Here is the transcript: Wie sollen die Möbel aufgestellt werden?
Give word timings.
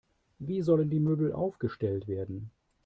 Wie 0.39 0.63
sollen 0.63 0.89
die 0.89 0.99
Möbel 0.99 1.31
aufgestellt 1.31 2.07
werden? 2.07 2.49